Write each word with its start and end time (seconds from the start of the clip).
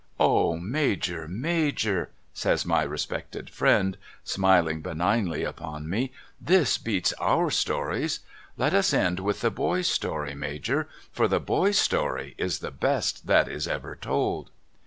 'Ah, 0.19 0.55
Major, 0.55 1.27
Major!' 1.27 2.09
says 2.43 2.65
my 2.65 2.81
respected 2.81 3.51
friend, 3.51 3.99
smiling 4.23 4.81
benignly 4.81 5.43
upon 5.43 5.87
me,' 5.87 6.11
this 6.57 6.79
beats 6.79 7.13
our 7.19 7.51
stories. 7.51 8.21
Let 8.57 8.73
us 8.73 8.93
end 8.95 9.19
with 9.19 9.41
the 9.41 9.51
Boy's 9.51 9.85
story, 9.87 10.33
Major, 10.33 10.89
for 11.11 11.27
the 11.27 11.39
Boy's 11.39 11.77
story 11.77 12.33
is 12.39 12.61
the 12.61 12.71
best 12.71 13.27
that 13.27 13.47
is 13.47 13.67
ever 13.67 13.95
told 13.95 14.49